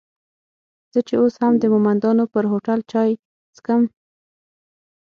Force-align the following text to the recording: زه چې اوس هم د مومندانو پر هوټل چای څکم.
زه 0.93 0.99
چې 1.07 1.13
اوس 1.21 1.35
هم 1.41 1.53
د 1.59 1.63
مومندانو 1.73 2.23
پر 2.33 2.43
هوټل 2.51 2.79
چای 2.91 3.11
څکم. 3.55 3.81